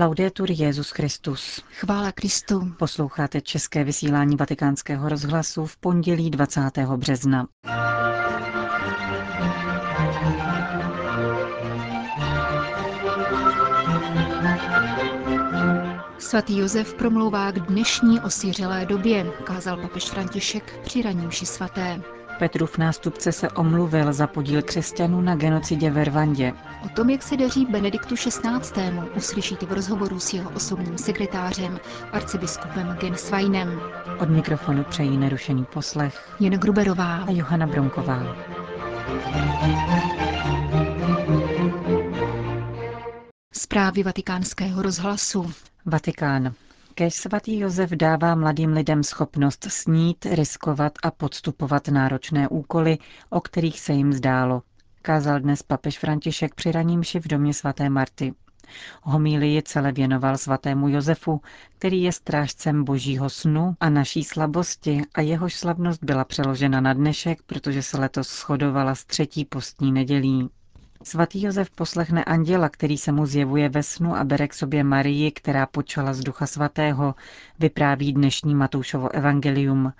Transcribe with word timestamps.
Laudetur 0.00 0.50
Jezus 0.50 0.90
Christus. 0.90 1.62
Chvála 1.72 2.12
Kristu. 2.12 2.72
Posloucháte 2.78 3.40
české 3.40 3.84
vysílání 3.84 4.36
Vatikánského 4.36 5.08
rozhlasu 5.08 5.66
v 5.66 5.76
pondělí 5.76 6.30
20. 6.30 6.60
března. 6.96 7.46
Svatý 16.18 16.58
Josef 16.58 16.94
promlouvá 16.94 17.52
k 17.52 17.60
dnešní 17.60 18.20
osiřelé 18.20 18.86
době, 18.86 19.32
kázal 19.44 19.76
papež 19.76 20.04
František 20.04 20.80
při 20.84 21.02
ranímši 21.02 21.46
svaté. 21.46 22.02
Petrův 22.40 22.78
nástupce 22.78 23.32
se 23.32 23.50
omluvil 23.50 24.12
za 24.12 24.26
podíl 24.26 24.62
křesťanů 24.62 25.20
na 25.20 25.36
genocidě 25.36 25.90
ve 25.90 26.04
Rwandě. 26.04 26.52
O 26.84 26.88
tom, 26.88 27.10
jak 27.10 27.22
se 27.22 27.36
daří 27.36 27.66
Benediktu 27.66 28.14
XVI., 28.14 29.00
uslyšíte 29.16 29.66
v 29.66 29.72
rozhovoru 29.72 30.20
s 30.20 30.32
jeho 30.34 30.50
osobním 30.50 30.98
sekretářem, 30.98 31.80
arcibiskupem 32.12 32.96
Gensweinem. 33.00 33.80
Od 34.18 34.30
mikrofonu 34.30 34.84
přejí 34.84 35.16
nerušený 35.16 35.64
poslech 35.64 36.36
Jen 36.40 36.52
Gruberová 36.52 37.16
a 37.16 37.30
Johana 37.30 37.66
Bronková. 37.66 38.22
Zprávy 43.54 44.02
vatikánského 44.02 44.82
rozhlasu. 44.82 45.52
Vatikán. 45.86 46.52
Kež 47.00 47.14
svatý 47.14 47.58
Josef 47.58 47.90
dává 47.90 48.34
mladým 48.34 48.72
lidem 48.72 49.02
schopnost 49.02 49.66
snít, 49.70 50.26
riskovat 50.30 50.92
a 51.02 51.10
podstupovat 51.10 51.88
náročné 51.88 52.48
úkoly, 52.48 52.98
o 53.30 53.40
kterých 53.40 53.80
se 53.80 53.92
jim 53.92 54.12
zdálo. 54.12 54.62
Kázal 55.02 55.40
dnes 55.40 55.62
papež 55.62 55.98
František 55.98 56.54
při 56.54 56.72
ranímši 56.72 57.20
v 57.20 57.28
domě 57.28 57.54
svaté 57.54 57.88
Marty. 57.90 58.34
Homílii 59.02 59.62
celé 59.62 59.92
věnoval 59.92 60.38
svatému 60.38 60.88
Josefu, 60.88 61.40
který 61.78 62.02
je 62.02 62.12
strážcem 62.12 62.84
božího 62.84 63.30
snu 63.30 63.74
a 63.80 63.90
naší 63.90 64.24
slabosti 64.24 65.02
a 65.14 65.20
jehož 65.20 65.54
slavnost 65.54 66.04
byla 66.04 66.24
přeložena 66.24 66.80
na 66.80 66.92
dnešek, 66.92 67.42
protože 67.42 67.82
se 67.82 67.98
letos 68.00 68.40
shodovala 68.40 68.94
s 68.94 69.04
třetí 69.04 69.44
postní 69.44 69.92
nedělí. 69.92 70.50
Svatý 71.02 71.42
Josef 71.42 71.70
poslechne 71.70 72.24
anděla, 72.24 72.68
který 72.68 72.98
se 72.98 73.12
mu 73.12 73.26
zjevuje 73.26 73.68
ve 73.68 73.82
snu 73.82 74.16
a 74.16 74.24
bere 74.24 74.48
k 74.48 74.54
sobě 74.54 74.84
Marii, 74.84 75.30
která 75.30 75.66
počala 75.66 76.14
z 76.14 76.20
Ducha 76.20 76.46
Svatého, 76.46 77.14
vypráví 77.58 78.12
dnešní 78.12 78.54
Matoušovo 78.54 79.14
evangelium. 79.14 79.92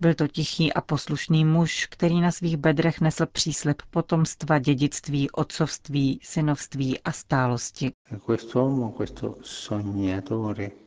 Byl 0.00 0.14
to 0.14 0.28
tichý 0.28 0.72
a 0.72 0.80
poslušný 0.80 1.44
muž, 1.44 1.86
který 1.90 2.20
na 2.20 2.32
svých 2.32 2.56
bedrech 2.56 3.00
nesl 3.00 3.26
příslip 3.26 3.82
potomstva, 3.90 4.58
dědictví, 4.58 5.30
otcovství, 5.30 6.20
synovství 6.22 7.00
a 7.00 7.12
stálosti. 7.12 7.92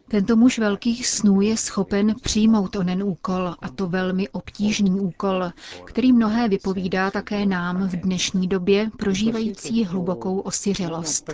Tento 0.10 0.36
muž 0.36 0.60
velkých 0.60 1.08
snů 1.08 1.42
je 1.42 1.58
schopen 1.58 2.16
přijmout 2.22 2.76
onen 2.76 3.04
úkol, 3.04 3.56
a 3.60 3.70
to 3.76 3.88
velmi 3.88 4.30
obtížný 4.30 4.92
úkol, 4.92 5.44
který 5.86 6.14
mnohé 6.14 6.50
vypovídá 6.50 7.12
také 7.12 7.46
nám 7.46 7.88
v 7.88 7.96
dnešní 7.96 8.48
době, 8.48 8.90
prožívající 8.98 9.84
hlubokou 9.86 10.40
osiřelost. 10.40 11.30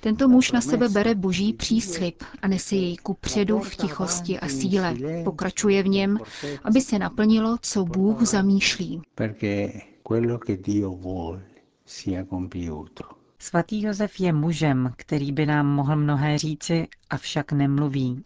Tento 0.00 0.28
muž 0.28 0.52
na 0.52 0.60
sebe 0.60 0.88
bere 0.88 1.14
boží 1.14 1.52
příslip 1.52 2.22
a 2.42 2.48
nese 2.48 2.76
jej 2.76 2.96
ku 2.96 3.14
předu 3.14 3.58
v 3.58 3.76
tichosti 3.76 4.40
a 4.40 4.48
síle. 4.48 4.94
Pokračuje 5.24 5.82
v 5.82 5.88
něm, 5.88 6.18
aby 6.64 6.80
se 6.80 6.98
naplnilo, 6.98 7.56
co 7.62 7.84
Bůh 7.84 8.22
zamýšlí. 8.22 9.02
Svatý 13.42 13.82
Josef 13.82 14.20
je 14.20 14.32
mužem, 14.32 14.92
který 14.96 15.32
by 15.32 15.46
nám 15.46 15.66
mohl 15.66 15.96
mnohé 15.96 16.38
říci, 16.38 16.88
avšak 17.10 17.52
nemluví. 17.52 18.24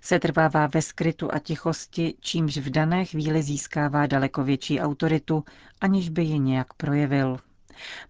Setrvává 0.00 0.66
ve 0.66 0.82
skrytu 0.82 1.34
a 1.34 1.38
tichosti, 1.38 2.14
čímž 2.20 2.56
v 2.56 2.70
dané 2.70 3.04
chvíli 3.04 3.42
získává 3.42 4.06
daleko 4.06 4.44
větší 4.44 4.80
autoritu, 4.80 5.44
aniž 5.80 6.08
by 6.08 6.22
ji 6.22 6.38
nějak 6.38 6.74
projevil. 6.74 7.38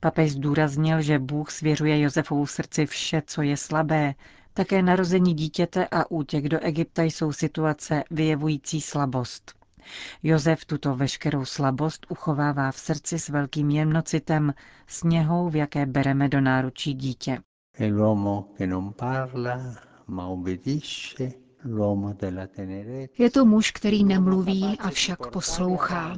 Papež 0.01 0.33
zdůraznil, 0.33 1.03
že 1.03 1.19
Bůh 1.19 1.51
svěřuje 1.51 2.01
Josefovu 2.01 2.47
srdci 2.47 2.87
vše, 2.87 3.23
co 3.27 3.43
je 3.43 3.57
slabé. 3.57 4.15
Také 4.55 4.83
narození 4.83 5.35
dítěte 5.35 5.89
a 5.91 6.11
útěk 6.11 6.49
do 6.49 6.61
Egypta 6.61 7.03
jsou 7.03 7.33
situace 7.33 8.05
vyjevující 8.11 8.81
slabost. 8.81 9.56
Josef 10.23 10.65
tuto 10.65 10.97
veškerou 10.97 11.45
slabost 11.45 12.07
uchovává 12.09 12.73
v 12.73 12.79
srdci 12.79 13.19
s 13.19 13.29
velkým 13.29 13.71
jemnocitem, 13.71 14.55
sněhou, 14.87 15.49
v 15.51 15.57
jaké 15.57 15.87
bereme 15.87 16.29
do 16.29 16.41
náručí 16.41 16.95
dítě. 16.95 17.39
Je 23.19 23.31
to 23.31 23.45
muž, 23.45 23.71
který 23.71 24.05
nemluví, 24.05 24.77
avšak 24.79 25.31
poslouchá. 25.31 26.17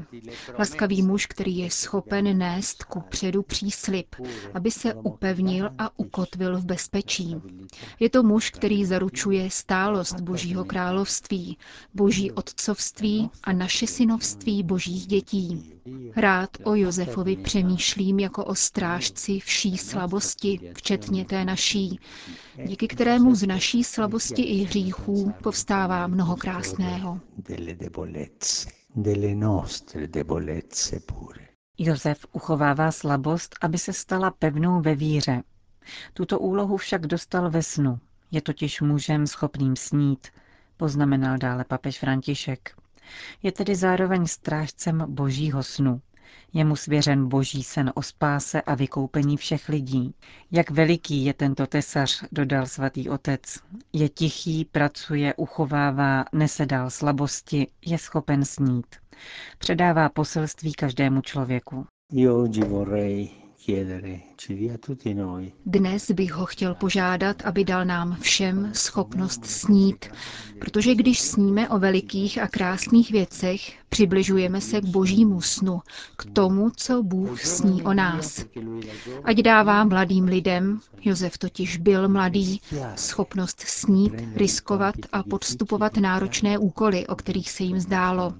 Laskavý 0.58 1.02
muž, 1.02 1.26
který 1.26 1.58
je 1.58 1.70
schopen 1.70 2.38
nést 2.38 2.84
ku 2.84 3.00
předu 3.00 3.42
příslip, 3.42 4.14
aby 4.54 4.70
se 4.70 4.94
upevnil 4.94 5.70
a 5.78 5.98
ukotvil 5.98 6.58
v 6.58 6.64
bezpečí. 6.64 7.36
Je 8.00 8.10
to 8.10 8.22
muž, 8.22 8.50
který 8.50 8.84
zaručuje 8.84 9.50
stálost 9.50 10.20
Božího 10.20 10.64
království, 10.64 11.58
Boží 11.94 12.32
otcovství 12.32 13.30
a 13.44 13.52
naše 13.52 13.86
synovství 13.86 14.62
Božích 14.62 15.06
dětí. 15.06 15.72
Rád 16.16 16.50
o 16.64 16.74
Josefovi 16.74 17.36
přemýšlím 17.36 18.18
jako 18.18 18.44
o 18.44 18.54
strážci 18.54 19.40
vší 19.40 19.76
slabosti, 19.78 20.72
včetně 20.74 21.24
té 21.24 21.44
naší, 21.44 22.00
díky 22.66 22.88
kterému 22.88 23.34
z 23.34 23.46
naší 23.46 23.84
slabosti 23.84 24.42
i 24.42 24.64
hříchů 24.64 25.32
povstává 25.42 26.06
mnoho 26.06 26.36
krásného. 26.36 27.20
Josef 31.78 32.26
uchovává 32.32 32.90
slabost, 32.92 33.54
aby 33.60 33.78
se 33.78 33.92
stala 33.92 34.30
pevnou 34.30 34.80
ve 34.80 34.94
víře. 34.94 35.42
Tuto 36.14 36.38
úlohu 36.38 36.76
však 36.76 37.06
dostal 37.06 37.50
ve 37.50 37.62
snu. 37.62 37.98
Je 38.30 38.42
totiž 38.42 38.80
mužem 38.80 39.26
schopným 39.26 39.76
snít, 39.76 40.28
poznamenal 40.76 41.38
dále 41.38 41.64
papež 41.64 41.98
František. 41.98 42.74
Je 43.42 43.52
tedy 43.52 43.74
zároveň 43.76 44.26
strážcem 44.26 45.04
božího 45.08 45.62
snu. 45.62 46.00
Je 46.52 46.64
mu 46.64 46.76
svěřen 46.76 47.28
boží 47.28 47.62
sen 47.62 47.92
o 47.94 48.02
spáse 48.02 48.62
a 48.62 48.74
vykoupení 48.74 49.36
všech 49.36 49.68
lidí. 49.68 50.14
Jak 50.50 50.70
veliký 50.70 51.24
je 51.24 51.34
tento 51.34 51.66
tesař, 51.66 52.24
dodal 52.32 52.66
svatý 52.66 53.08
otec. 53.08 53.40
Je 53.92 54.08
tichý, 54.08 54.64
pracuje, 54.64 55.34
uchovává, 55.34 56.24
nese 56.32 56.66
dál 56.66 56.90
slabosti, 56.90 57.66
je 57.86 57.98
schopen 57.98 58.44
snít. 58.44 58.86
Předává 59.58 60.08
poselství 60.08 60.72
každému 60.72 61.20
člověku. 61.20 61.86
Dnes 65.66 66.10
bych 66.10 66.32
ho 66.32 66.46
chtěl 66.46 66.74
požádat, 66.74 67.42
aby 67.44 67.64
dal 67.64 67.84
nám 67.84 68.16
všem 68.20 68.70
schopnost 68.74 69.46
snít, 69.46 70.06
protože 70.60 70.94
když 70.94 71.20
sníme 71.20 71.68
o 71.68 71.78
velikých 71.78 72.38
a 72.38 72.48
krásných 72.48 73.10
věcech, 73.10 73.60
přibližujeme 73.88 74.60
se 74.60 74.80
k 74.80 74.84
božímu 74.84 75.40
snu, 75.40 75.80
k 76.16 76.24
tomu, 76.24 76.70
co 76.76 77.02
Bůh 77.02 77.40
sní 77.44 77.82
o 77.82 77.94
nás. 77.94 78.44
Ať 79.24 79.36
dává 79.36 79.84
mladým 79.84 80.24
lidem, 80.24 80.80
Josef 81.00 81.38
totiž 81.38 81.76
byl 81.76 82.08
mladý, 82.08 82.60
schopnost 82.96 83.60
snít, 83.60 84.12
riskovat 84.34 84.94
a 85.12 85.22
podstupovat 85.22 85.96
náročné 85.96 86.58
úkoly, 86.58 87.06
o 87.06 87.14
kterých 87.14 87.50
se 87.50 87.62
jim 87.62 87.80
zdálo. 87.80 88.34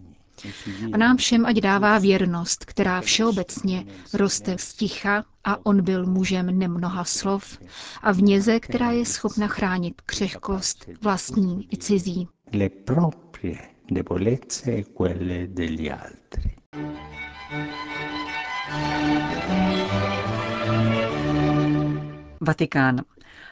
A 0.92 0.96
nám 0.96 1.16
všem 1.16 1.46
ať 1.46 1.56
dává 1.56 1.98
věrnost, 1.98 2.64
která 2.64 3.00
všeobecně 3.00 3.84
roste 4.14 4.58
z 4.58 4.74
ticha 4.74 5.24
a 5.44 5.66
on 5.66 5.82
byl 5.82 6.06
mužem 6.06 6.58
nemnoha 6.58 7.04
slov 7.04 7.58
a 8.02 8.12
v 8.12 8.22
něze, 8.22 8.60
která 8.60 8.90
je 8.90 9.04
schopna 9.06 9.46
chránit 9.46 10.00
křehkost 10.06 10.88
vlastní 11.02 11.68
i 11.72 11.76
cizí. 11.76 12.28
Le 12.52 12.68
proprie 12.68 13.58
debolezze 13.90 14.72
e 14.72 14.82
quelle 14.82 15.46
degli 15.46 15.90
altri. 15.90 16.54
Vatikán. 22.40 23.00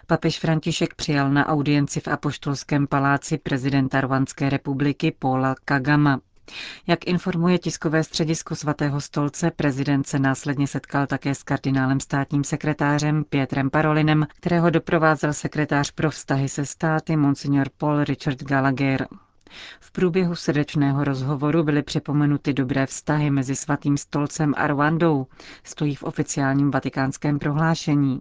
Papež 0.07 0.39
František 0.39 0.95
přijal 0.95 1.31
na 1.31 1.47
audienci 1.47 2.01
v 2.01 2.09
Apoštolském 2.09 2.87
paláci 2.87 3.39
prezidenta 3.39 4.01
Rwandské 4.01 4.51
republiky 4.51 5.15
Paula 5.19 5.55
Kagama. 5.65 6.21
Jak 6.87 7.07
informuje 7.07 7.59
tiskové 7.59 8.05
středisko 8.05 8.55
svatého 8.57 9.01
stolce, 9.01 9.51
prezident 9.51 10.07
se 10.07 10.19
následně 10.19 10.67
setkal 10.67 11.07
také 11.07 11.35
s 11.35 11.43
kardinálem 11.43 12.01
státním 12.01 12.45
sekretářem 12.45 13.25
Pietrem 13.25 13.71
Parolinem, 13.71 14.27
kterého 14.37 14.71
doprovázel 14.71 15.33
sekretář 15.33 15.91
pro 15.91 16.11
vztahy 16.11 16.49
se 16.49 16.67
státy 16.67 17.17
Monsignor 17.17 17.69
Paul 17.79 18.05
Richard 18.05 18.43
Gallagher. 18.43 19.07
V 19.81 19.93
průběhu 19.93 20.35
srdečného 20.35 21.05
rozhovoru 21.05 21.63
byly 21.63 21.83
připomenuty 21.83 22.53
dobré 22.53 22.87
vztahy 22.87 23.31
mezi 23.31 23.57
svatým 23.57 23.97
stolcem 23.97 24.55
a 24.57 24.67
Rwandou, 24.67 25.27
stojí 25.65 25.95
v 25.95 26.03
oficiálním 26.03 26.71
vatikánském 26.71 27.39
prohlášení. 27.39 28.21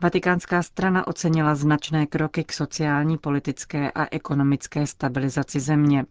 Vatikánská 0.00 0.62
strana 0.62 1.06
ocenila 1.06 1.54
značné 1.54 2.06
kroky 2.06 2.44
k 2.44 2.52
sociální, 2.52 3.18
politické 3.18 3.90
a 3.90 4.06
ekonomické 4.10 4.86
stabilizaci 4.86 5.60
země. 5.60 6.04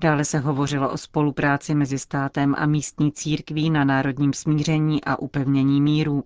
Dále 0.00 0.24
se 0.24 0.38
hovořilo 0.38 0.90
o 0.92 0.96
spolupráci 0.96 1.74
mezi 1.74 1.98
státem 1.98 2.54
a 2.58 2.66
místní 2.66 3.12
církví 3.12 3.70
na 3.70 3.84
národním 3.84 4.32
smíření 4.32 5.04
a 5.04 5.16
upevnění 5.18 5.80
míru. 5.80 6.24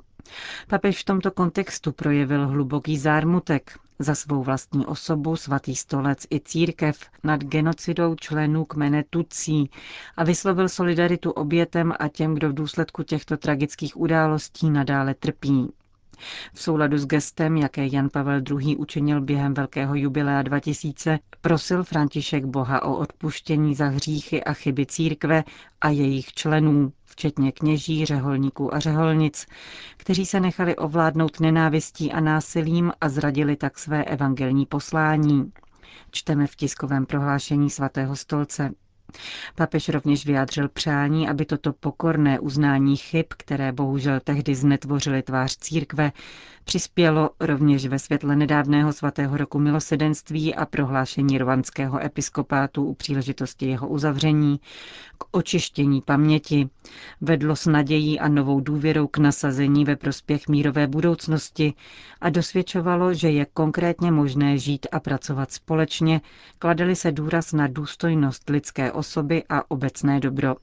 Papež 0.68 1.00
v 1.00 1.04
tomto 1.04 1.30
kontextu 1.30 1.92
projevil 1.92 2.48
hluboký 2.48 2.98
zármutek 2.98 3.78
za 3.98 4.14
svou 4.14 4.42
vlastní 4.42 4.86
osobu, 4.86 5.36
svatý 5.36 5.76
stolec 5.76 6.26
i 6.30 6.40
církev 6.40 6.98
nad 7.24 7.44
genocidou 7.44 8.14
členů 8.14 8.64
kmene 8.64 9.04
Tucí 9.10 9.70
a 10.16 10.24
vyslovil 10.24 10.68
solidaritu 10.68 11.30
obětem 11.30 11.92
a 11.98 12.08
těm, 12.08 12.34
kdo 12.34 12.48
v 12.48 12.54
důsledku 12.54 13.02
těchto 13.02 13.36
tragických 13.36 13.96
událostí 13.96 14.70
nadále 14.70 15.14
trpí. 15.14 15.72
V 16.54 16.62
souladu 16.62 16.98
s 16.98 17.06
gestem, 17.06 17.56
jaké 17.56 17.86
Jan 17.92 18.08
Pavel 18.12 18.40
II. 18.50 18.76
učinil 18.76 19.20
během 19.20 19.54
Velkého 19.54 19.94
jubilea 19.94 20.42
2000, 20.42 21.18
prosil 21.40 21.84
František 21.84 22.44
Boha 22.44 22.82
o 22.82 22.96
odpuštění 22.96 23.74
za 23.74 23.86
hříchy 23.86 24.44
a 24.44 24.52
chyby 24.52 24.86
církve 24.86 25.44
a 25.80 25.88
jejich 25.88 26.32
členů, 26.32 26.92
včetně 27.04 27.52
kněží, 27.52 28.06
řeholníků 28.06 28.74
a 28.74 28.78
řeholnic, 28.80 29.46
kteří 29.96 30.26
se 30.26 30.40
nechali 30.40 30.76
ovládnout 30.76 31.40
nenávistí 31.40 32.12
a 32.12 32.20
násilím 32.20 32.92
a 33.00 33.08
zradili 33.08 33.56
tak 33.56 33.78
své 33.78 34.04
evangelní 34.04 34.66
poslání. 34.66 35.52
Čteme 36.10 36.46
v 36.46 36.56
tiskovém 36.56 37.06
prohlášení 37.06 37.70
svatého 37.70 38.16
stolce. 38.16 38.70
Papež 39.54 39.88
rovněž 39.88 40.26
vyjádřil 40.26 40.68
přání, 40.68 41.28
aby 41.28 41.44
toto 41.44 41.72
pokorné 41.72 42.40
uznání 42.40 42.96
chyb, 42.96 43.26
které 43.36 43.72
bohužel 43.72 44.20
tehdy 44.20 44.54
znetvořily 44.54 45.22
tvář 45.22 45.56
církve, 45.56 46.12
přispělo 46.64 47.30
rovněž 47.40 47.86
ve 47.86 47.98
světle 47.98 48.36
nedávného 48.36 48.92
svatého 48.92 49.36
roku 49.36 49.58
milosedenství 49.58 50.54
a 50.54 50.66
prohlášení 50.66 51.38
rovanského 51.38 52.04
episkopátu 52.04 52.84
u 52.84 52.94
příležitosti 52.94 53.66
jeho 53.66 53.88
uzavření 53.88 54.60
k 55.18 55.24
očištění 55.30 56.00
paměti, 56.02 56.68
vedlo 57.20 57.56
s 57.56 57.66
nadějí 57.66 58.20
a 58.20 58.28
novou 58.28 58.60
důvěrou 58.60 59.06
k 59.06 59.18
nasazení 59.18 59.84
ve 59.84 59.96
prospěch 59.96 60.48
mírové 60.48 60.86
budoucnosti 60.86 61.74
a 62.20 62.30
dosvědčovalo, 62.30 63.14
že 63.14 63.30
je 63.30 63.46
konkrétně 63.54 64.10
možné 64.12 64.58
žít 64.58 64.86
a 64.92 65.00
pracovat 65.00 65.52
společně, 65.52 66.20
kladeli 66.58 66.96
se 66.96 67.12
důraz 67.12 67.52
na 67.52 67.66
důstojnost 67.66 68.50
lidské 68.50 68.92
osoby 68.92 69.44
a 69.48 69.70
obecné 69.70 70.20
dobro. 70.20 70.56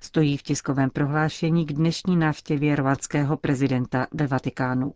Stojí 0.00 0.36
v 0.36 0.42
tiskovém 0.42 0.90
prohlášení 0.90 1.66
k 1.66 1.72
dnešní 1.72 2.16
návštěvě 2.16 2.76
rwandského 2.76 3.36
prezidenta 3.36 4.06
ve 4.14 4.26
Vatikánu. 4.26 4.92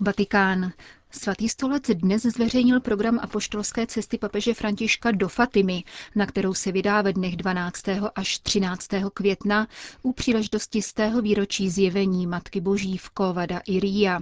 Vatikán. 0.00 0.72
Svatý 1.10 1.48
stolec 1.48 1.90
dnes 1.94 2.22
zveřejnil 2.22 2.80
program 2.80 3.18
apoštolské 3.22 3.86
cesty 3.86 4.18
papeže 4.18 4.54
Františka 4.54 5.10
do 5.10 5.28
Fatimy, 5.28 5.84
na 6.14 6.26
kterou 6.26 6.54
se 6.54 6.72
vydá 6.72 7.02
ve 7.02 7.12
dnech 7.12 7.36
12. 7.36 7.84
až 8.14 8.38
13. 8.38 8.88
května 9.14 9.68
u 10.02 10.12
příležitosti 10.12 10.82
z 10.82 10.92
tého 10.92 11.22
výročí 11.22 11.70
zjevení 11.70 12.26
Matky 12.26 12.60
Boží 12.60 12.98
v 12.98 13.10
Kovada 13.10 13.60
Iria. 13.66 14.20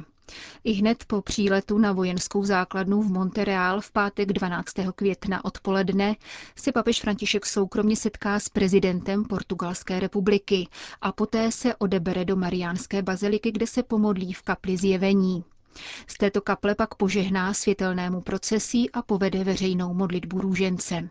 I 0.65 0.73
hned 0.73 1.05
po 1.05 1.23
příletu 1.23 1.79
na 1.79 1.93
vojenskou 1.93 2.45
základnu 2.45 3.03
v 3.03 3.11
Montreal 3.13 3.81
v 3.81 3.91
pátek 3.91 4.33
12. 4.33 4.73
května 4.95 5.45
odpoledne 5.45 6.17
se 6.57 6.73
papež 6.73 7.01
František 7.01 7.47
soukromně 7.47 7.97
setká 7.97 8.41
s 8.41 8.49
prezidentem 8.49 9.25
Portugalské 9.25 10.01
republiky 10.01 10.69
a 11.01 11.13
poté 11.13 11.53
se 11.53 11.75
odebere 11.75 12.25
do 12.25 12.37
Mariánské 12.37 13.03
baziliky, 13.03 13.53
kde 13.53 13.67
se 13.67 13.83
pomodlí 13.83 14.33
v 14.33 14.43
kapli 14.43 14.77
zjevení. 14.77 15.45
Z 16.07 16.19
této 16.19 16.41
kaple 16.41 16.75
pak 16.75 16.95
požehná 16.95 17.55
světelnému 17.55 18.21
procesí 18.21 18.91
a 18.91 19.03
povede 19.03 19.45
veřejnou 19.45 19.95
modlitbu 19.95 20.41
růžence. 20.41 21.09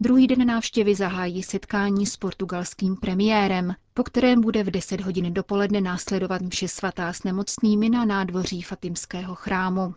Druhý 0.00 0.26
den 0.26 0.46
návštěvy 0.46 0.94
zahájí 0.94 1.42
setkání 1.42 2.06
s 2.06 2.16
portugalským 2.16 2.96
premiérem, 2.96 3.74
po 3.94 4.02
kterém 4.02 4.40
bude 4.40 4.62
v 4.62 4.70
10 4.70 5.00
hodin 5.00 5.34
dopoledne 5.34 5.80
následovat 5.80 6.42
mše 6.42 6.68
svatá 6.68 7.12
s 7.12 7.22
nemocnými 7.22 7.88
na 7.88 8.04
nádvoří 8.04 8.62
Fatimského 8.62 9.34
chrámu. 9.34 9.94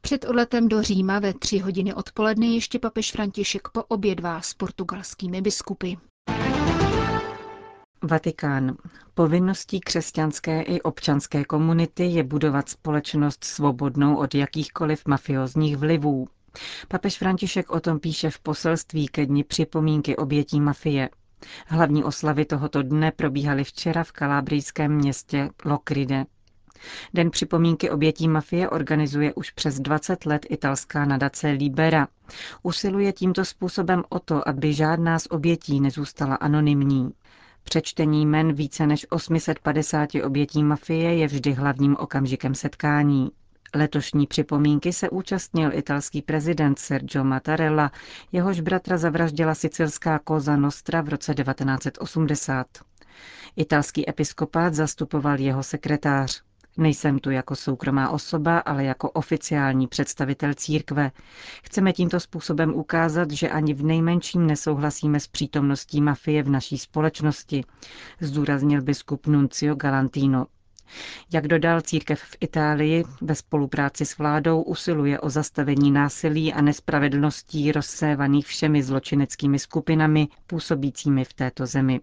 Před 0.00 0.24
odletem 0.24 0.68
do 0.68 0.82
Říma 0.82 1.18
ve 1.18 1.34
tři 1.34 1.58
hodiny 1.58 1.94
odpoledne 1.94 2.46
ještě 2.46 2.78
papež 2.78 3.12
František 3.12 3.68
poobědvá 3.68 4.40
s 4.40 4.54
portugalskými 4.54 5.40
biskupy. 5.40 5.94
Vatikán. 8.04 8.76
Povinností 9.14 9.80
křesťanské 9.80 10.62
i 10.62 10.80
občanské 10.80 11.44
komunity 11.44 12.04
je 12.04 12.24
budovat 12.24 12.68
společnost 12.68 13.44
svobodnou 13.44 14.16
od 14.16 14.34
jakýchkoliv 14.34 15.06
mafiozních 15.06 15.76
vlivů. 15.76 16.28
Papež 16.88 17.18
František 17.18 17.70
o 17.70 17.80
tom 17.80 17.98
píše 17.98 18.30
v 18.30 18.38
poselství 18.38 19.08
ke 19.08 19.26
dni 19.26 19.44
připomínky 19.44 20.16
obětí 20.16 20.60
mafie. 20.60 21.10
Hlavní 21.66 22.04
oslavy 22.04 22.44
tohoto 22.44 22.82
dne 22.82 23.12
probíhaly 23.12 23.64
včera 23.64 24.04
v 24.04 24.12
kalábrijském 24.12 24.92
městě 24.92 25.50
Lokride. 25.64 26.24
Den 27.14 27.30
připomínky 27.30 27.90
obětí 27.90 28.28
mafie 28.28 28.70
organizuje 28.70 29.34
už 29.34 29.50
přes 29.50 29.80
20 29.80 30.26
let 30.26 30.46
italská 30.50 31.04
nadace 31.04 31.48
Libera. 31.50 32.08
Usiluje 32.62 33.12
tímto 33.12 33.44
způsobem 33.44 34.02
o 34.08 34.18
to, 34.18 34.48
aby 34.48 34.72
žádná 34.72 35.18
z 35.18 35.26
obětí 35.30 35.80
nezůstala 35.80 36.34
anonymní. 36.34 37.10
Přečtení 37.62 38.22
jmen 38.26 38.52
více 38.52 38.86
než 38.86 39.06
850 39.10 40.08
obětí 40.24 40.64
mafie 40.64 41.16
je 41.16 41.26
vždy 41.26 41.52
hlavním 41.52 41.96
okamžikem 41.96 42.54
setkání. 42.54 43.30
Letošní 43.74 44.26
připomínky 44.26 44.92
se 44.92 45.10
účastnil 45.10 45.72
italský 45.74 46.22
prezident 46.22 46.78
Sergio 46.78 47.24
Mattarella, 47.24 47.92
jehož 48.32 48.60
bratra 48.60 48.98
zavraždila 48.98 49.54
sicilská 49.54 50.18
koza 50.18 50.56
Nostra 50.56 51.00
v 51.00 51.08
roce 51.08 51.34
1980. 51.34 52.66
Italský 53.56 54.08
episkopát 54.10 54.74
zastupoval 54.74 55.40
jeho 55.40 55.62
sekretář. 55.62 56.42
Nejsem 56.76 57.18
tu 57.18 57.30
jako 57.30 57.56
soukromá 57.56 58.10
osoba, 58.10 58.58
ale 58.58 58.84
jako 58.84 59.10
oficiální 59.10 59.86
představitel 59.86 60.54
církve. 60.54 61.10
Chceme 61.64 61.92
tímto 61.92 62.20
způsobem 62.20 62.74
ukázat, 62.74 63.30
že 63.30 63.50
ani 63.50 63.74
v 63.74 63.82
nejmenším 63.84 64.46
nesouhlasíme 64.46 65.20
s 65.20 65.26
přítomností 65.26 66.00
mafie 66.00 66.42
v 66.42 66.50
naší 66.50 66.78
společnosti, 66.78 67.64
zdůraznil 68.20 68.82
biskup 68.82 69.26
Nuncio 69.26 69.74
Galantino. 69.74 70.46
Jak 71.32 71.48
dodal 71.48 71.80
církev 71.80 72.20
v 72.22 72.36
Itálii, 72.40 73.04
ve 73.20 73.34
spolupráci 73.34 74.06
s 74.06 74.18
vládou 74.18 74.62
usiluje 74.62 75.20
o 75.20 75.30
zastavení 75.30 75.90
násilí 75.90 76.52
a 76.52 76.60
nespravedlností 76.60 77.72
rozsévaných 77.72 78.46
všemi 78.46 78.82
zločineckými 78.82 79.58
skupinami 79.58 80.28
působícími 80.46 81.24
v 81.24 81.32
této 81.34 81.66
zemi. 81.66 82.00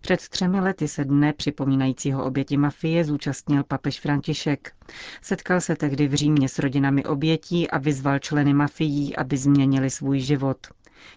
Před 0.00 0.28
třemi 0.28 0.60
lety 0.60 0.88
se 0.88 1.04
dne 1.04 1.32
připomínajícího 1.32 2.24
oběti 2.24 2.56
mafie 2.56 3.04
zúčastnil 3.04 3.64
papež 3.64 4.00
František. 4.00 4.72
Setkal 5.22 5.60
se 5.60 5.76
tehdy 5.76 6.08
v 6.08 6.14
Římě 6.14 6.48
s 6.48 6.58
rodinami 6.58 7.04
obětí 7.04 7.70
a 7.70 7.78
vyzval 7.78 8.18
členy 8.18 8.54
mafií, 8.54 9.16
aby 9.16 9.36
změnili 9.36 9.90
svůj 9.90 10.20
život. 10.20 10.66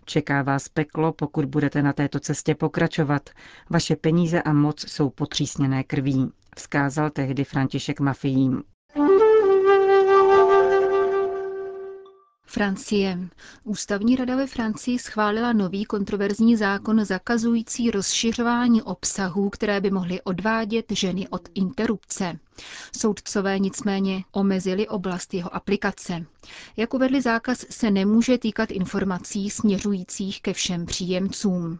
Čeká 0.05 0.41
vás 0.41 0.69
peklo, 0.69 1.13
pokud 1.13 1.45
budete 1.45 1.81
na 1.81 1.93
této 1.93 2.19
cestě 2.19 2.55
pokračovat. 2.55 3.29
Vaše 3.69 3.95
peníze 3.95 4.41
a 4.41 4.53
moc 4.53 4.91
jsou 4.91 5.09
potřísněné 5.09 5.83
krví, 5.83 6.31
vzkázal 6.57 7.09
tehdy 7.09 7.43
František 7.43 7.99
mafiím. 7.99 8.63
Francie. 12.51 13.29
Ústavní 13.63 14.15
rada 14.15 14.35
ve 14.35 14.47
Francii 14.47 14.99
schválila 14.99 15.53
nový 15.53 15.85
kontroverzní 15.85 16.55
zákon 16.55 17.05
zakazující 17.05 17.91
rozšiřování 17.91 18.81
obsahů, 18.81 19.49
které 19.49 19.81
by 19.81 19.91
mohly 19.91 20.21
odvádět 20.21 20.85
ženy 20.89 21.27
od 21.29 21.49
interrupce. 21.53 22.39
Soudcové 22.97 23.59
nicméně 23.59 24.23
omezili 24.31 24.87
oblast 24.87 25.33
jeho 25.33 25.55
aplikace. 25.55 26.25
Jak 26.77 26.93
uvedli 26.93 27.21
zákaz 27.21 27.65
se 27.69 27.91
nemůže 27.91 28.37
týkat 28.37 28.71
informací 28.71 29.49
směřujících 29.49 30.41
ke 30.41 30.53
všem 30.53 30.85
příjemcům. 30.85 31.79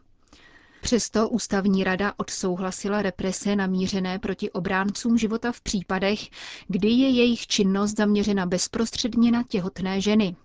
Přesto 0.82 1.30
ústavní 1.30 1.84
rada 1.84 2.13
odsouhlasila 2.18 3.01
represe 3.01 3.56
namířené 3.56 4.20
proti 4.20 4.51
obráncům 4.51 5.18
života 5.18 5.51
v 5.51 5.62
případech, 5.62 6.20
kdy 6.68 6.90
je 6.90 7.10
jejich 7.10 7.48
činnost 7.48 7.98
zaměřena 7.98 8.46
bezprostředně 8.46 9.32
na 9.32 9.44
těhotné 9.44 10.01
ženy. 10.01 10.36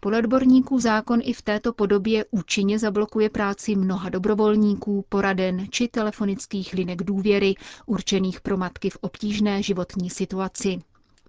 Podle 0.00 0.18
odborníků 0.18 0.80
zákon 0.80 1.20
i 1.22 1.32
v 1.32 1.42
této 1.42 1.72
podobě 1.72 2.24
účinně 2.30 2.78
zablokuje 2.78 3.30
práci 3.30 3.76
mnoha 3.76 4.08
dobrovolníků, 4.08 5.04
poraden 5.08 5.66
či 5.70 5.88
telefonických 5.88 6.72
linek 6.72 7.02
důvěry 7.02 7.54
určených 7.86 8.40
pro 8.40 8.56
matky 8.56 8.90
v 8.90 8.96
obtížné 9.00 9.62
životní 9.62 10.10
situaci. 10.10 10.78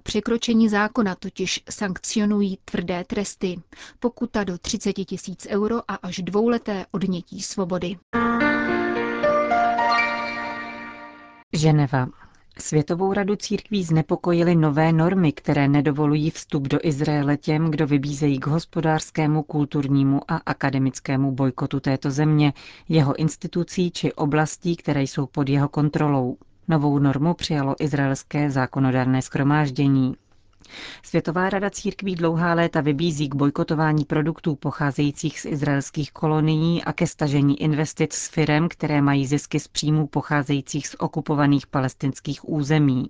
Překročení 0.03 0.69
zákona 0.69 1.15
totiž 1.15 1.63
sankcionují 1.69 2.57
tvrdé 2.65 3.03
tresty, 3.07 3.59
pokuta 3.99 4.43
do 4.43 4.57
30 4.57 4.93
tisíc 4.93 5.47
euro 5.49 5.77
a 5.87 5.95
až 5.95 6.17
dvouleté 6.17 6.85
odnětí 6.91 7.41
svobody. 7.41 7.97
Ženeva. 11.53 12.24
Světovou 12.59 13.13
radu 13.13 13.35
církví 13.35 13.83
znepokojily 13.83 14.55
nové 14.55 14.93
normy, 14.93 15.31
které 15.31 15.67
nedovolují 15.67 16.29
vstup 16.29 16.67
do 16.67 16.79
Izraele 16.83 17.37
těm, 17.37 17.71
kdo 17.71 17.87
vybízejí 17.87 18.39
k 18.39 18.47
hospodářskému, 18.47 19.43
kulturnímu 19.43 20.21
a 20.27 20.35
akademickému 20.35 21.31
bojkotu 21.31 21.79
této 21.79 22.11
země, 22.11 22.53
jeho 22.89 23.15
institucí 23.15 23.91
či 23.91 24.13
oblastí, 24.13 24.75
které 24.75 25.03
jsou 25.03 25.25
pod 25.25 25.49
jeho 25.49 25.69
kontrolou. 25.69 26.37
Novou 26.67 26.99
normu 26.99 27.33
přijalo 27.33 27.75
izraelské 27.79 28.51
zákonodárné 28.51 29.21
schromáždění. 29.21 30.15
Světová 31.03 31.49
rada 31.49 31.69
církví 31.69 32.15
dlouhá 32.15 32.53
léta 32.53 32.81
vybízí 32.81 33.29
k 33.29 33.35
bojkotování 33.35 34.05
produktů 34.05 34.55
pocházejících 34.55 35.39
z 35.39 35.45
izraelských 35.45 36.11
kolonií 36.11 36.83
a 36.83 36.93
ke 36.93 37.07
stažení 37.07 37.61
investic 37.61 38.13
s 38.13 38.27
firem, 38.29 38.69
které 38.69 39.01
mají 39.01 39.25
zisky 39.27 39.59
z 39.59 39.67
příjmů 39.67 40.07
pocházejících 40.07 40.87
z 40.87 40.95
okupovaných 40.99 41.67
palestinských 41.67 42.49
území. 42.49 43.09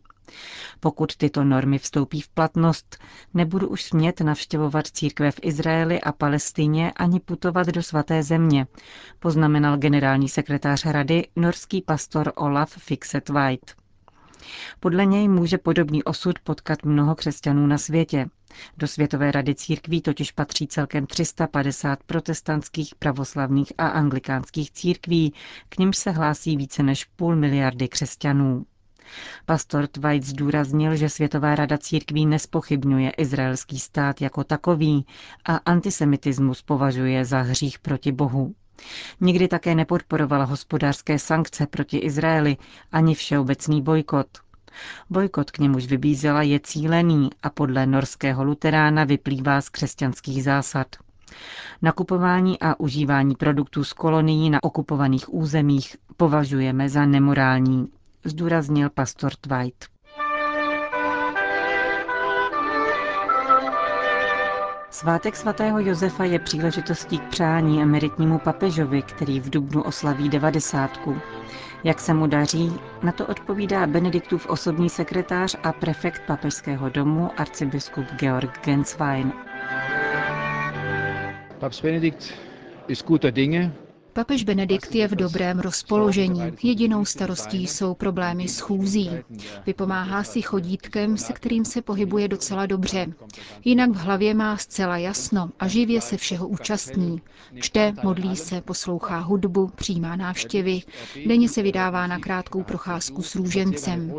Pokud 0.79 1.15
tyto 1.17 1.43
normy 1.43 1.77
vstoupí 1.79 2.21
v 2.21 2.29
platnost, 2.29 2.97
nebudu 3.33 3.67
už 3.67 3.83
smět 3.83 4.21
navštěvovat 4.21 4.87
církve 4.87 5.31
v 5.31 5.39
Izraeli 5.41 6.01
a 6.01 6.11
Palestině 6.11 6.91
ani 6.91 7.19
putovat 7.19 7.67
do 7.67 7.83
svaté 7.83 8.23
země, 8.23 8.67
poznamenal 9.19 9.77
generální 9.77 10.29
sekretář 10.29 10.85
rady 10.85 11.27
norský 11.35 11.81
pastor 11.81 12.31
Olaf 12.35 12.71
Fixet 12.77 13.29
White. 13.29 13.84
Podle 14.79 15.05
něj 15.05 15.27
může 15.27 15.57
podobný 15.57 16.03
osud 16.03 16.39
potkat 16.39 16.85
mnoho 16.85 17.15
křesťanů 17.15 17.67
na 17.67 17.77
světě. 17.77 18.29
Do 18.77 18.87
Světové 18.87 19.31
rady 19.31 19.55
církví 19.55 20.01
totiž 20.01 20.31
patří 20.31 20.67
celkem 20.67 21.07
350 21.07 22.03
protestantských, 22.03 22.95
pravoslavných 22.95 23.73
a 23.77 23.87
anglikánských 23.87 24.71
církví, 24.71 25.33
k 25.69 25.77
nimž 25.77 25.97
se 25.97 26.11
hlásí 26.11 26.57
více 26.57 26.83
než 26.83 27.05
půl 27.05 27.35
miliardy 27.35 27.87
křesťanů. 27.87 28.65
Pastor 29.45 29.87
Twajt 29.87 30.23
zdůraznil, 30.23 30.95
že 30.95 31.09
Světová 31.09 31.55
rada 31.55 31.77
církví 31.77 32.25
nespochybňuje 32.25 33.09
izraelský 33.09 33.79
stát 33.79 34.21
jako 34.21 34.43
takový 34.43 35.05
a 35.45 35.55
antisemitismus 35.55 36.61
považuje 36.61 37.25
za 37.25 37.41
hřích 37.41 37.79
proti 37.79 38.11
Bohu. 38.11 38.55
Nikdy 39.21 39.47
také 39.47 39.75
nepodporovala 39.75 40.45
hospodářské 40.45 41.19
sankce 41.19 41.67
proti 41.67 41.97
Izraeli 41.97 42.57
ani 42.91 43.15
všeobecný 43.15 43.81
bojkot. 43.81 44.27
Bojkot 45.09 45.51
k 45.51 45.57
němuž 45.57 45.85
vybízela 45.87 46.41
je 46.41 46.59
cílený 46.59 47.29
a 47.43 47.49
podle 47.49 47.85
norského 47.85 48.43
luterána 48.43 49.03
vyplývá 49.03 49.61
z 49.61 49.69
křesťanských 49.69 50.43
zásad. 50.43 50.87
Nakupování 51.81 52.59
a 52.59 52.79
užívání 52.79 53.35
produktů 53.35 53.83
z 53.83 53.93
kolonií 53.93 54.49
na 54.49 54.63
okupovaných 54.63 55.33
územích 55.33 55.95
považujeme 56.17 56.89
za 56.89 57.05
nemorální, 57.05 57.87
zdůraznil 58.23 58.89
pastor 58.89 59.31
Twite. 59.35 59.94
Svátek 64.95 65.35
svatého 65.35 65.79
Josefa 65.79 66.23
je 66.23 66.39
příležitostí 66.39 67.17
k 67.17 67.23
přání 67.29 67.81
emeritnímu 67.81 68.39
papežovi, 68.39 69.01
který 69.01 69.39
v 69.39 69.49
Dubnu 69.49 69.83
oslaví 69.83 70.29
devadesátku. 70.29 71.17
Jak 71.83 71.99
se 71.99 72.13
mu 72.13 72.27
daří, 72.27 72.73
na 73.03 73.11
to 73.11 73.25
odpovídá 73.27 73.87
Benediktův 73.87 74.49
osobní 74.49 74.89
sekretář 74.89 75.55
a 75.63 75.71
prefekt 75.71 76.21
papežského 76.27 76.89
domu 76.89 77.31
arcibiskup 77.37 78.05
Georg 78.05 78.65
Genswein. 78.65 79.31
Papst 81.59 81.83
Benedikt 81.83 82.33
Papež 84.15 84.43
Benedikt 84.43 84.95
je 84.95 85.07
v 85.07 85.15
dobrém 85.15 85.59
rozpoložení. 85.59 86.41
Jedinou 86.63 87.05
starostí 87.05 87.67
jsou 87.67 87.93
problémy 87.93 88.47
s 88.47 88.59
chůzí. 88.59 89.09
Vypomáhá 89.65 90.23
si 90.23 90.41
chodítkem, 90.41 91.17
se 91.17 91.33
kterým 91.33 91.65
se 91.65 91.81
pohybuje 91.81 92.27
docela 92.27 92.65
dobře. 92.65 93.07
Jinak 93.65 93.89
v 93.89 93.95
hlavě 93.95 94.33
má 94.33 94.57
zcela 94.57 94.97
jasno 94.97 95.49
a 95.59 95.67
živě 95.67 96.01
se 96.01 96.17
všeho 96.17 96.47
účastní. 96.47 97.21
Čte, 97.59 97.93
modlí 98.03 98.35
se, 98.35 98.61
poslouchá 98.61 99.19
hudbu, 99.19 99.67
přijímá 99.75 100.15
návštěvy, 100.15 100.81
denně 101.27 101.49
se 101.49 101.61
vydává 101.61 102.07
na 102.07 102.19
krátkou 102.19 102.63
procházku 102.63 103.21
s 103.23 103.35
růžencem. 103.35 104.13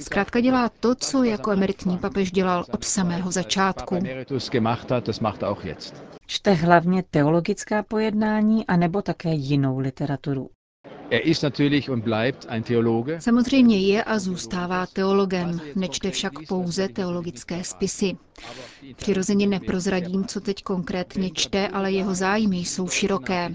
Zkrátka 0.00 0.40
dělá 0.40 0.68
to, 0.80 0.94
co 0.94 1.22
jako 1.22 1.50
emeritní 1.50 1.98
papež 1.98 2.32
dělal 2.32 2.64
od 2.70 2.84
samého 2.84 3.30
začátku. 3.32 3.98
Čte 6.30 6.52
hlavně 6.52 7.02
teologická 7.10 7.82
pojednání 7.82 8.66
anebo 8.66 9.02
také 9.02 9.27
jinou 9.34 9.78
literaturu. 9.78 10.50
Er 11.10 11.20
Samozřejmě 13.18 13.80
je 13.80 14.04
a 14.04 14.18
zůstává 14.18 14.86
teologem, 14.86 15.60
nečte 15.76 16.10
však 16.10 16.32
pouze 16.48 16.88
teologické 16.88 17.64
spisy. 17.64 18.16
Přirozeně 18.96 19.46
neprozradím, 19.46 20.24
co 20.24 20.40
teď 20.40 20.62
konkrétně 20.62 21.30
čte, 21.30 21.68
ale 21.68 21.92
jeho 21.92 22.14
zájmy 22.14 22.56
jsou 22.56 22.88
široké. 22.88 23.54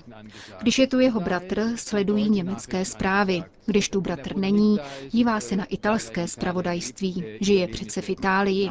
Když 0.61 0.79
je 0.79 0.87
tu 0.87 0.99
jeho 0.99 1.19
bratr, 1.19 1.63
sledují 1.75 2.29
německé 2.29 2.85
zprávy. 2.85 3.43
Když 3.65 3.89
tu 3.89 4.01
bratr 4.01 4.35
není, 4.37 4.77
dívá 5.11 5.39
se 5.39 5.55
na 5.55 5.65
italské 5.65 6.27
zpravodajství. 6.27 7.23
Žije 7.41 7.67
přece 7.67 8.01
v 8.01 8.09
Itálii. 8.09 8.69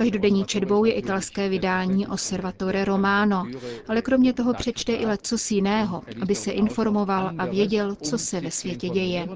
Každodenní 0.00 0.44
četbou 0.44 0.84
je 0.84 0.92
italské 0.92 1.48
vydání 1.48 2.06
Osservatore 2.06 2.84
Romano, 2.84 3.46
ale 3.88 4.02
kromě 4.02 4.32
toho 4.32 4.54
přečte 4.54 4.92
i 4.92 5.06
lecos 5.06 5.50
jiného, 5.50 6.02
aby 6.22 6.34
se 6.34 6.50
informoval 6.50 7.32
a 7.38 7.46
věděl, 7.46 7.94
co 7.94 8.18
se 8.18 8.40
ve 8.40 8.50
světě 8.50 8.88
děje. 8.88 9.28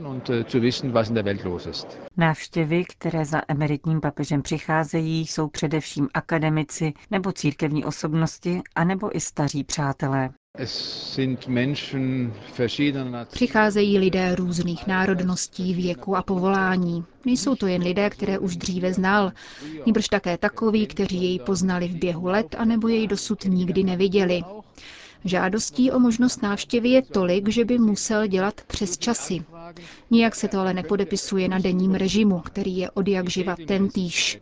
Návštěvy, 2.17 2.85
které 2.85 3.25
za 3.25 3.43
emeritním 3.49 4.01
papežem 4.01 4.43
přicházejí, 4.43 5.27
jsou 5.27 5.49
především 5.49 6.09
akademici 6.15 6.93
nebo 7.11 7.33
církevní 7.33 7.85
osobnosti, 7.85 8.63
anebo 8.75 9.17
i 9.17 9.21
staří 9.21 9.65
přátelé. 9.65 10.31
Přicházejí 13.31 13.99
lidé 13.99 14.35
různých 14.35 14.87
národností, 14.87 15.75
věku 15.75 16.17
a 16.17 16.23
povolání. 16.23 17.05
Nejsou 17.25 17.55
to 17.55 17.67
jen 17.67 17.83
lidé, 17.83 18.11
které 18.11 18.39
už 18.39 18.57
dříve 18.57 18.93
znal, 18.93 19.33
níbrž 19.87 20.09
také 20.09 20.39
takoví, 20.39 20.87
kteří 20.87 21.23
jej 21.23 21.39
poznali 21.39 21.89
v 21.89 21.95
běhu 21.97 22.27
let, 22.27 22.55
anebo 22.59 22.89
jej 22.89 23.07
dosud 23.07 23.45
nikdy 23.45 23.83
neviděli. 23.85 24.43
Žádostí 25.25 25.91
o 25.91 25.99
možnost 25.99 26.43
návštěvy 26.43 26.89
je 26.89 27.03
tolik, 27.03 27.49
že 27.49 27.65
by 27.65 27.79
musel 27.79 28.27
dělat 28.27 28.61
přes 28.67 28.99
časy. 28.99 29.45
Nijak 30.11 30.35
se 30.35 30.49
to 30.49 30.59
ale 30.61 30.75
nepodepisuje 30.75 31.49
na 31.49 31.59
denním 31.59 31.95
režimu, 31.95 32.39
který 32.41 32.77
je 32.77 32.91
od 32.91 33.09
jak 33.09 33.29
živa 33.31 33.57
tentýž. 33.67 34.41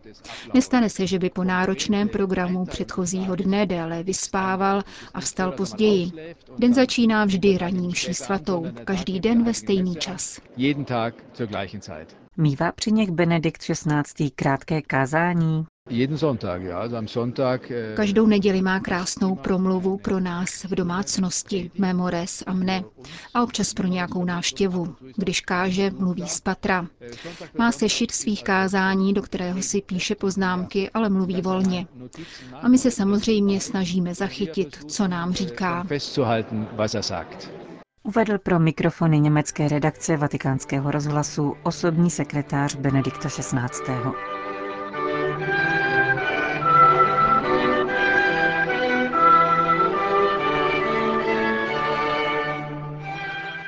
Nestane 0.54 0.90
se, 0.90 1.06
že 1.06 1.18
by 1.18 1.30
po 1.30 1.44
náročném 1.44 2.08
programu 2.08 2.64
předchozího 2.64 3.36
dne 3.36 3.66
déle 3.66 4.02
vyspával 4.02 4.82
a 5.14 5.20
vstal 5.20 5.52
později. 5.52 6.12
Den 6.58 6.74
začíná 6.74 7.24
vždy 7.24 7.58
raním 7.58 7.90
mší 7.90 8.14
svatou, 8.14 8.66
každý 8.84 9.20
den 9.20 9.44
ve 9.44 9.54
stejný 9.54 9.96
čas. 9.96 10.40
Mívá 12.36 12.72
při 12.72 12.92
něch 12.92 13.10
Benedikt 13.10 13.62
XVI. 13.62 14.30
krátké 14.30 14.82
kázání? 14.82 15.64
Äh, 15.92 17.94
Každou 17.96 18.26
neděli 18.26 18.62
má 18.62 18.80
krásnou 18.80 19.34
promluvu 19.34 19.98
pro 19.98 20.20
nás 20.20 20.64
v 20.64 20.74
domácnosti, 20.74 21.70
memores 21.78 22.42
a 22.46 22.52
mne, 22.52 22.82
a 23.34 23.42
občas 23.42 23.74
pro 23.74 23.86
nějakou 23.86 24.24
návštěvu. 24.24 24.96
Když 25.16 25.40
káže, 25.40 25.90
mluví 25.90 26.28
z 26.28 26.40
patra. 26.40 26.86
Má 27.58 27.72
sešit 27.72 28.10
svých 28.10 28.44
kázání, 28.44 29.14
do 29.14 29.22
kterého 29.22 29.62
si 29.62 29.82
píše 29.82 30.14
poznámky, 30.14 30.90
ale 30.94 31.08
mluví 31.08 31.42
volně. 31.42 31.86
A 32.62 32.68
my 32.68 32.78
se 32.78 32.90
samozřejmě 32.90 33.60
snažíme 33.60 34.14
zachytit, 34.14 34.76
co 34.88 35.08
nám 35.08 35.32
říká. 35.32 35.86
Uvedl 38.04 38.38
pro 38.38 38.58
mikrofony 38.58 39.20
německé 39.20 39.68
redakce 39.68 40.16
vatikánského 40.16 40.90
rozhlasu 40.90 41.54
osobní 41.62 42.10
sekretář 42.10 42.76
Benedikta 42.76 43.28
XVI. 43.28 44.41